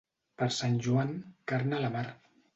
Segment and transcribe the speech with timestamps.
[0.41, 1.13] Per Sant Joan,
[1.53, 2.05] carn a la mar.